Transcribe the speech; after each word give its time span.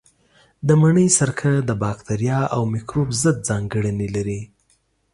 د 0.67 0.69
مڼې 0.81 1.07
سرکه 1.17 1.51
د 1.69 1.71
باکتریا 1.83 2.39
او 2.55 2.61
مېکروب 2.73 3.09
ضد 3.21 3.37
ځانګړنې 3.49 4.07
لري. 4.15 4.41